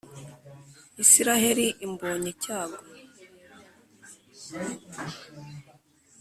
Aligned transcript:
isiraheli 1.03 1.67
imbonye 1.85 2.31
cyago 2.43 2.79